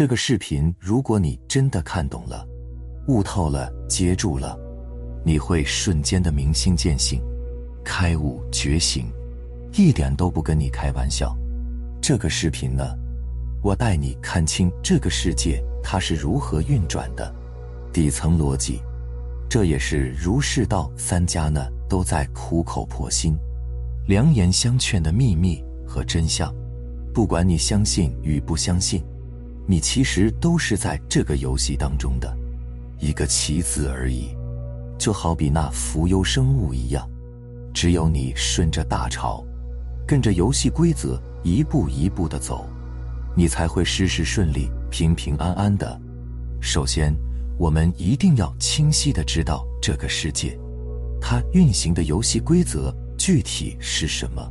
[0.00, 2.48] 这个视频，如果你真的看懂了、
[3.08, 4.58] 悟透了、接住了，
[5.22, 7.20] 你会瞬间的明心见性、
[7.84, 9.12] 开悟觉醒，
[9.74, 11.36] 一点都不跟你开玩笑。
[12.00, 12.82] 这个视频呢，
[13.62, 17.30] 我带你看清这个世界它是如何运转的
[17.92, 18.80] 底层逻辑，
[19.50, 21.60] 这也是儒释道三家呢
[21.90, 23.36] 都在苦口婆心、
[24.06, 26.50] 良言相劝的秘密和真相。
[27.12, 29.04] 不管你相信与不相信，
[29.70, 32.36] 你其实都是在这个游戏当中的
[32.98, 34.36] 一个棋子而已。
[34.98, 37.08] 就好比那浮游生物一样，
[37.72, 39.44] 只有你顺着大潮，
[40.04, 42.66] 跟着游戏规则一步一步的走，
[43.36, 46.00] 你才会事事顺利、平平安安的。
[46.60, 47.14] 首先，
[47.56, 50.58] 我们一定要清晰的知道这个世界，
[51.20, 54.42] 它运行的游戏规则具体是什么。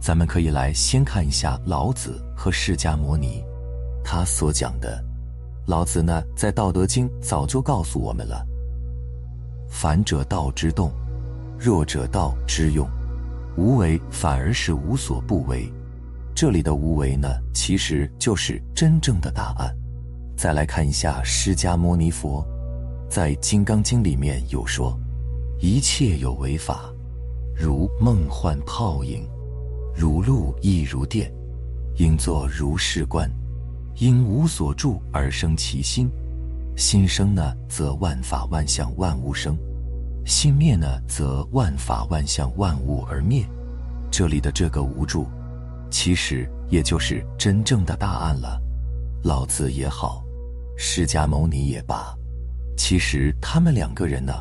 [0.00, 3.44] 咱们可以来先看一下老子和释迦牟尼，
[4.06, 5.04] 他所讲的。
[5.66, 8.46] 老子呢，在《道德经》早就告诉我们了
[9.68, 10.92] ：“反者道之动，
[11.58, 12.88] 弱者道之用。
[13.56, 15.68] 无为反而是无所不为。”
[16.36, 19.74] 这里的无为呢，其实就是真正的答案。
[20.36, 22.46] 再来看一下释迦牟尼佛，
[23.10, 24.96] 在《金刚经》里面有说
[25.58, 26.92] ：“一切有为法，
[27.56, 29.26] 如梦幻泡影。”
[29.98, 31.32] 如露亦如电，
[31.96, 33.28] 应作如是观。
[33.98, 36.10] 因无所住而生其心，
[36.76, 39.54] 心生呢，则万法万象万物生；
[40.26, 43.42] 心灭呢，则万法万象万物而灭。
[44.10, 45.26] 这里的这个无助，
[45.90, 48.60] 其实也就是真正的答案了。
[49.24, 50.22] 老子也好，
[50.76, 52.14] 释迦牟尼也罢，
[52.76, 54.32] 其实他们两个人呢，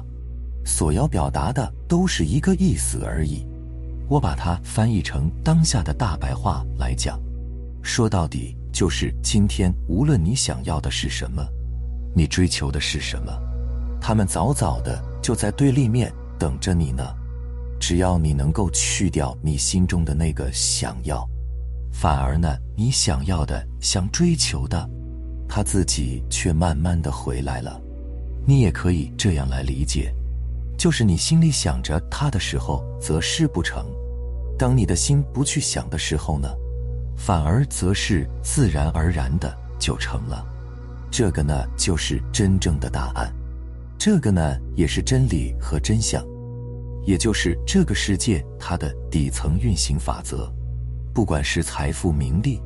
[0.65, 3.47] 所要表达的都是一个意思而已。
[4.09, 7.17] 我把它翻译成当下的大白话来讲，
[7.81, 11.41] 说到底就是今天无论你想要的是什么，
[12.13, 13.31] 你追求的是什么，
[14.01, 17.01] 他们早早的就在对立面等着你呢。
[17.79, 21.25] 只要你能够去掉你心中的那个想要，
[21.93, 24.89] 反而呢，你想要的、想追求的，
[25.47, 27.81] 他自己却慢慢的回来了。
[28.45, 30.13] 你也可以这样来理解。
[30.77, 33.85] 就是你心里想着他的时候，则事不成；
[34.59, 36.49] 当你的心不去想的时候呢，
[37.15, 40.45] 反而则是自然而然的就成了。
[41.09, 43.33] 这个呢，就是真正的答案。
[43.97, 44.41] 这个呢，
[44.75, 46.23] 也是真理和真相，
[47.05, 50.51] 也就是这个世界它的底层运行法则。
[51.13, 52.61] 不管是财富、名利、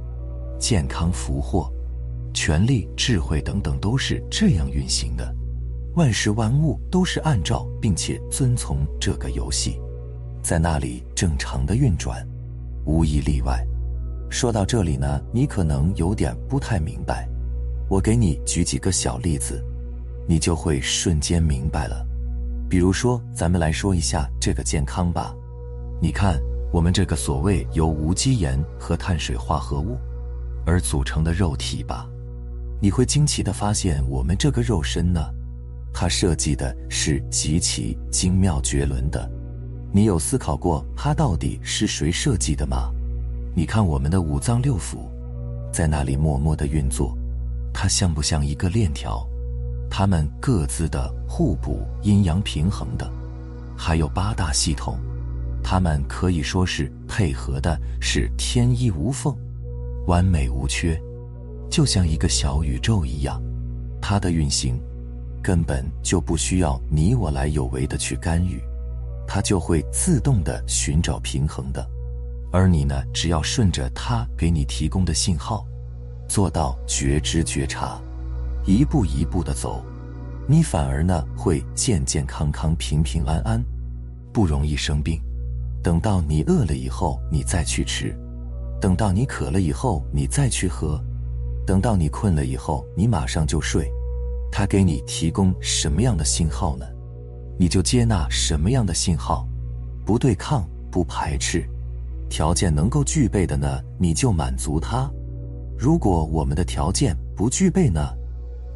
[0.59, 1.72] 健康、福祸、
[2.34, 5.36] 权力、智慧等等，都是这样运行的。
[5.96, 9.80] 万事万物都是按照并且遵从这个游戏，
[10.42, 12.28] 在那里正常的运转，
[12.86, 13.64] 无一例外。
[14.29, 17.28] 说到这里呢，你可能有点不太明白，
[17.90, 19.63] 我给你举几个小例子，
[20.28, 22.06] 你就会瞬间明白了。
[22.69, 25.34] 比如说，咱们来说一下这个健康吧。
[26.00, 26.40] 你看，
[26.72, 29.97] 我们这个所谓由无机盐和碳水化合物
[30.66, 32.07] 而组成的肉体吧，
[32.79, 35.19] 你会惊奇的发现，我们这个肉身呢。
[35.91, 39.28] 它设计的是极其精妙绝伦的，
[39.91, 42.91] 你有思考过它到底是谁设计的吗？
[43.59, 45.00] 你看我们的五脏六腑，
[45.70, 47.14] 在那里默默的运作，
[47.74, 49.28] 它像不像一个链条？
[49.92, 53.12] 它们各自的互补、阴阳平衡的，
[53.78, 54.97] 还有八大系统，
[55.62, 59.36] 它们可以说是配合的是天衣无缝、
[60.08, 60.97] 完美无缺，
[61.70, 63.44] 就像一个小宇宙一样，
[64.02, 64.80] 它的运行。
[65.44, 68.64] 根本就不需要你我来有为的去干预，
[69.28, 71.86] 它就会自动的寻找平衡的，
[72.52, 75.66] 而你呢，只要顺着它给你提供的信号，
[76.28, 78.02] 做到觉知觉察，
[78.66, 79.84] 一步一步的走，
[80.48, 83.64] 你反而呢会健健康康、平平安安，
[84.34, 85.22] 不容易生病。
[85.84, 88.14] 等到你饿了以后，你再去吃；
[88.82, 91.00] 等到你渴了以后，你再去喝；
[91.66, 93.90] 等到你困了以后，你马上就睡。
[94.52, 96.85] 他给你提供什么样的信号呢？
[97.59, 99.47] 你就接纳什么样的信号，
[100.03, 101.64] 不对抗，不排斥，
[102.29, 105.09] 条件能够具备的呢，你就满足他。
[105.78, 108.14] 如果我们的条件不具备呢，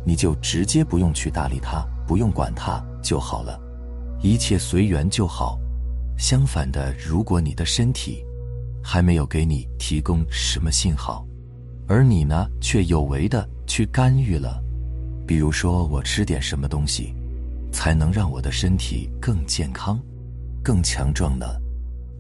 [0.06, 3.60] 你就直接不用去搭理他，不用管他就好了，
[4.22, 5.60] 一切随缘就好。
[6.18, 8.24] 相反的，如果你的身体
[8.84, 11.26] 还没有给你提供什么信号，
[11.88, 14.62] 而你呢却有为的去干预了。
[15.26, 17.14] 比如说，我吃点什么东西，
[17.72, 20.00] 才能让我的身体更健康、
[20.64, 21.46] 更强壮呢？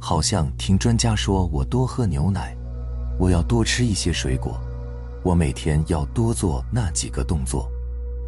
[0.06, 2.54] 好像听专家说，我多喝牛奶，
[3.18, 4.60] 我要多吃一些水果，
[5.24, 7.72] 我每天要多做那几个动作，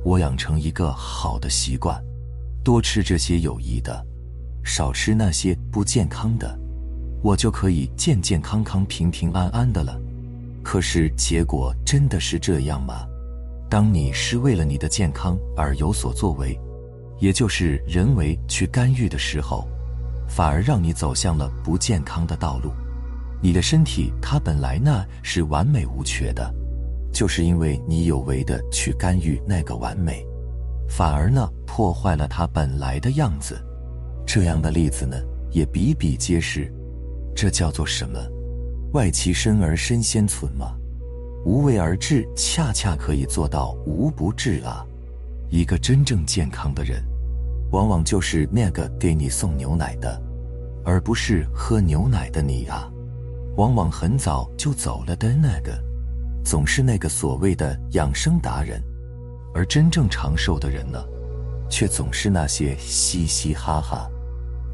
[0.01, 2.01] 我养成一个好的习惯，
[2.63, 4.01] 多吃这些有益的，
[4.63, 6.57] 少吃那些不健康的，
[7.21, 9.99] 我就可以健健康康、平平安安的了。
[10.63, 13.05] 可是结果真的是这样吗？
[13.69, 16.57] 当你是为了你的健康而有所作为，
[17.19, 19.67] 也就是人为去干预的时候，
[20.27, 22.71] 反而让你走向了不健康的道路。
[23.41, 26.53] 你的身体它本来呢是完美无缺的，
[27.13, 30.25] 就是因为你有为的去干预那个完美，
[30.89, 33.59] 反而呢破坏了它本来的样子。
[34.25, 35.17] 这样的例子呢
[35.51, 36.71] 也比比皆是。
[37.35, 38.19] 这叫做什么？
[38.93, 40.75] 外其身而身先存嘛。
[41.45, 44.83] 无为而治，恰恰可以做到无不治啊！
[45.51, 47.03] 一个真正健康的人，
[47.71, 50.21] 往往就是那个给你送牛奶的，
[50.83, 52.89] 而不是喝牛奶的你啊。
[53.57, 55.77] 往往很早就走了的那个，
[56.43, 58.81] 总是那个所谓的养生达人，
[59.53, 61.01] 而真正长寿的人呢，
[61.69, 64.09] 却总是那些嘻嘻哈哈、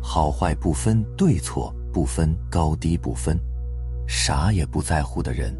[0.02, 3.40] 好坏不分、对错不分、高低不分、
[4.08, 5.56] 啥也不在乎的人。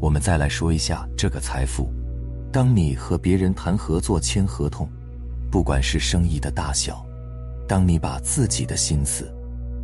[0.00, 1.92] 我们再来说一下这个财富。
[2.52, 4.88] 当你和别人谈合作、签合同，
[5.52, 7.04] 不管是生意的大小，
[7.68, 9.30] 当你把自己的心思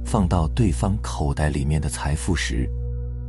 [0.02, 2.66] 放到对方口袋里面的财富时，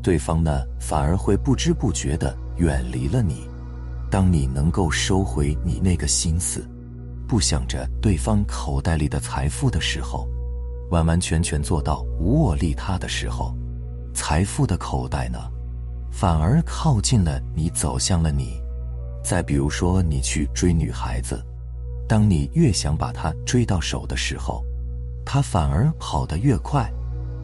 [0.02, 3.46] 对方呢反而会不知不觉的远离了你。
[4.10, 6.66] 当你能够收回你那个心思，
[7.28, 10.26] 不想着对方口袋里的财富的时候，
[10.92, 13.54] 完完全全做到无我利他的时候，
[14.14, 15.38] 财富的口袋呢？
[16.10, 18.62] 反而靠近了你，走向了你。
[19.22, 21.44] 再比如说，你去追女孩子，
[22.10, 24.66] 当你越想把他追到手的时候，
[25.24, 26.92] 他反而跑得越快。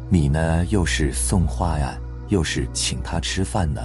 [0.10, 1.96] 你呢，又是送花呀，
[2.30, 3.80] 又是请他吃饭呢，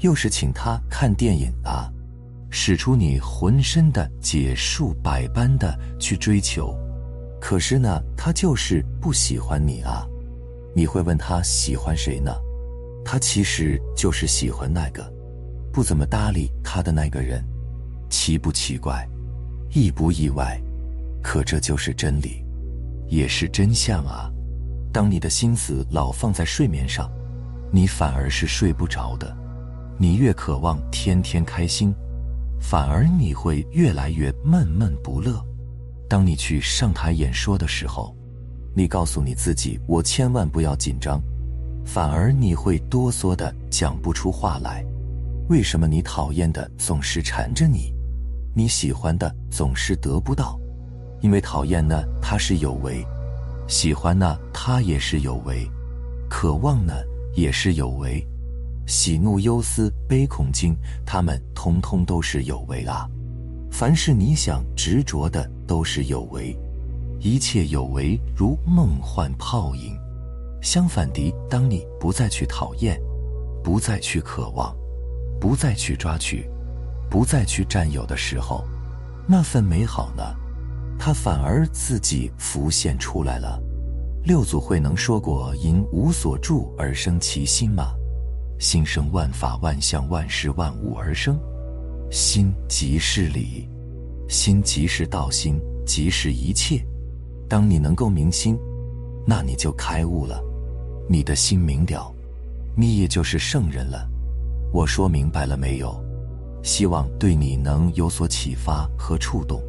[0.00, 1.88] 又是请他看电影啊，
[2.50, 6.76] 使出你浑身的解数百般的去追求。
[7.40, 10.04] 可是呢，他就是不喜欢你啊。
[10.74, 12.34] 你会问他喜欢谁呢？
[13.04, 15.08] 他其实就是喜欢那个
[15.72, 17.44] 不怎么搭理他的那个人，
[18.08, 19.08] 奇不奇怪，
[19.72, 20.60] 意不意外？
[21.22, 22.44] 可这就是真理，
[23.08, 24.30] 也是真相啊！
[24.92, 27.10] 当你的心思老放在睡眠上，
[27.70, 29.36] 你反而是睡不着的。
[29.96, 31.94] 你越渴望天天开心，
[32.60, 35.40] 反而你会越来越闷闷不乐。
[36.08, 38.16] 当你去上台演说的时候，
[38.74, 41.22] 你告诉你自己：我千万不要紧张。
[41.84, 44.84] 反而你会哆嗦的讲不出话来，
[45.48, 47.92] 为什么你讨厌的总是缠着你，
[48.52, 50.58] 你喜欢的总是得不到？
[51.20, 53.04] 因为讨厌呢，它是有为；
[53.68, 55.68] 喜欢呢，它也是有为；
[56.28, 56.94] 渴望呢，
[57.34, 58.26] 也是有为；
[58.86, 60.74] 喜怒忧思悲恐惊，
[61.04, 63.08] 他们通通都是有为啊！
[63.70, 66.58] 凡是你想执着的，都是有为，
[67.20, 69.96] 一切有为如梦幻泡影。
[70.62, 73.00] 相反的，当你不再去讨厌，
[73.62, 74.74] 不再去渴望，
[75.38, 76.50] 不再去抓取，
[77.10, 78.64] 不再去占有的时候，
[79.26, 80.22] 那份美好呢，
[80.98, 83.60] 它反而自己浮现出来了。
[84.22, 87.92] 六祖慧能说过：“因无所住而生其心嘛，
[88.58, 91.38] 心生万法万象万事万物而生，
[92.10, 93.68] 心即是理，
[94.28, 96.84] 心即是道心，即是一切。
[97.48, 98.56] 当你能够明心，
[99.26, 100.40] 那你就开悟了。”
[101.08, 102.14] 你的心明了，
[102.76, 104.08] 你也就是圣人了。
[104.72, 105.98] 我说明白了没有？
[106.62, 109.62] 希望对你能有所启发和触动。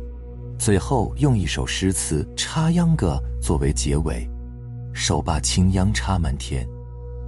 [0.58, 4.30] 最后用一首诗词《插秧歌》作为结尾：
[4.94, 6.68] 手把青秧插满田，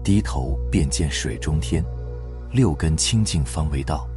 [0.03, 1.84] 低头便见水中天。
[2.51, 4.08] 六根清净方为道，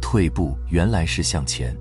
[0.00, 1.76] 退步原来是向前。